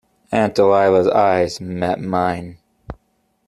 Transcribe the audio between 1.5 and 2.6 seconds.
met mine.